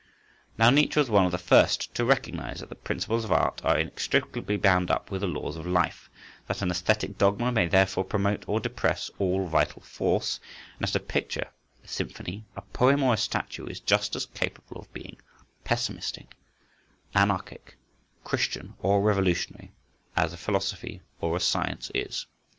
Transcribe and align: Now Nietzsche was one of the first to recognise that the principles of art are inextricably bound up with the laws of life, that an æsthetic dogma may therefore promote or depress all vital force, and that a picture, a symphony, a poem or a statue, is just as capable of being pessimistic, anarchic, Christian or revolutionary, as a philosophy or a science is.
Now 0.57 0.71
Nietzsche 0.71 0.97
was 0.99 1.11
one 1.11 1.27
of 1.27 1.31
the 1.31 1.37
first 1.37 1.93
to 1.93 2.03
recognise 2.03 2.59
that 2.59 2.69
the 2.69 2.73
principles 2.75 3.23
of 3.23 3.31
art 3.31 3.61
are 3.63 3.77
inextricably 3.77 4.57
bound 4.57 4.89
up 4.89 5.11
with 5.11 5.21
the 5.21 5.27
laws 5.27 5.57
of 5.57 5.67
life, 5.67 6.09
that 6.47 6.63
an 6.63 6.69
æsthetic 6.69 7.19
dogma 7.19 7.51
may 7.51 7.67
therefore 7.67 8.03
promote 8.03 8.43
or 8.49 8.59
depress 8.59 9.11
all 9.19 9.45
vital 9.45 9.83
force, 9.83 10.39
and 10.79 10.87
that 10.87 10.95
a 10.95 10.99
picture, 10.99 11.51
a 11.83 11.87
symphony, 11.87 12.47
a 12.55 12.63
poem 12.63 13.03
or 13.03 13.13
a 13.13 13.15
statue, 13.17 13.67
is 13.67 13.79
just 13.79 14.15
as 14.15 14.25
capable 14.25 14.81
of 14.81 14.91
being 14.91 15.21
pessimistic, 15.65 16.33
anarchic, 17.13 17.77
Christian 18.23 18.73
or 18.79 19.01
revolutionary, 19.03 19.71
as 20.15 20.33
a 20.33 20.37
philosophy 20.37 21.03
or 21.19 21.37
a 21.37 21.39
science 21.39 21.91
is. 21.93 22.25